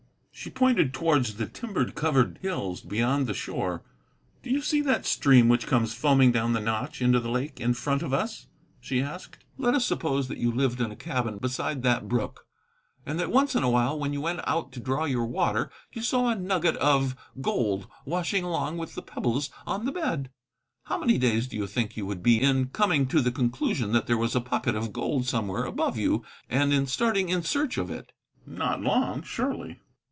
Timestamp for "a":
10.89-10.95, 13.61-13.69, 16.29-16.35, 24.35-24.41